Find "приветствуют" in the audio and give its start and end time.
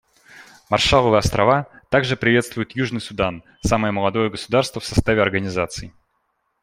2.17-2.71